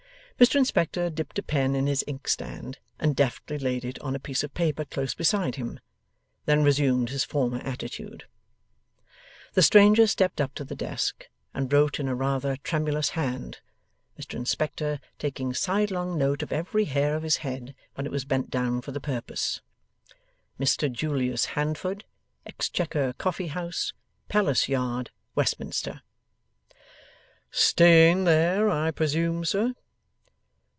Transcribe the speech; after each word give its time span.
Mr 0.41 0.55
Inspector 0.55 1.11
dipped 1.11 1.37
a 1.37 1.43
pen 1.43 1.75
in 1.75 1.85
his 1.85 2.03
inkstand, 2.07 2.79
and 2.97 3.15
deftly 3.15 3.59
laid 3.59 3.85
it 3.85 3.99
on 3.99 4.15
a 4.15 4.19
piece 4.19 4.43
of 4.43 4.51
paper 4.55 4.83
close 4.83 5.13
beside 5.13 5.53
him; 5.53 5.79
then 6.47 6.63
resumed 6.63 7.09
his 7.11 7.23
former 7.23 7.59
attitude. 7.59 8.23
The 9.53 9.61
stranger 9.61 10.07
stepped 10.07 10.41
up 10.41 10.55
to 10.55 10.63
the 10.63 10.75
desk, 10.75 11.27
and 11.53 11.71
wrote 11.71 11.99
in 11.99 12.07
a 12.07 12.15
rather 12.15 12.55
tremulous 12.55 13.09
hand 13.09 13.59
Mr 14.19 14.33
Inspector 14.33 14.99
taking 15.19 15.53
sidelong 15.53 16.17
note 16.17 16.41
of 16.41 16.51
every 16.51 16.85
hair 16.85 17.15
of 17.15 17.21
his 17.21 17.37
head 17.45 17.75
when 17.93 18.07
it 18.07 18.11
was 18.11 18.25
bent 18.25 18.49
down 18.49 18.81
for 18.81 18.91
the 18.91 18.99
purpose 18.99 19.61
'Mr 20.59 20.91
Julius 20.91 21.45
Handford, 21.53 22.03
Exchequer 22.47 23.13
Coffee 23.13 23.49
House, 23.49 23.93
Palace 24.27 24.67
Yard, 24.67 25.11
Westminster.' 25.35 26.01
'Staying 27.51 28.23
there, 28.23 28.71
I 28.71 28.89
presume, 28.89 29.45
sir? 29.45 29.75